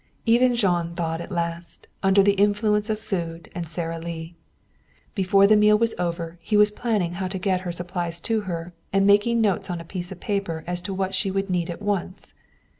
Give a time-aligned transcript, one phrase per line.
[0.25, 4.35] Even Jean thawed at last, under the influence of food and Sara Lee.
[5.13, 8.73] Before the meal was over he was planning how to get her supplies to her
[8.91, 11.83] and making notes on a piece of paper as to what she would need at
[11.83, 12.33] once.